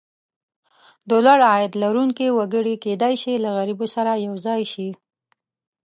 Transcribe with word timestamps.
د 1.09 1.11
لوړ 1.25 1.39
عاید 1.51 1.73
لرونکي 1.83 2.27
وګړي 2.37 2.75
کېدای 2.85 3.13
شي 3.21 3.33
له 3.43 3.49
غریبو 3.57 3.85
سره 3.95 4.11
یو 4.25 4.33
ځای 4.45 4.61
شي. 4.73 4.89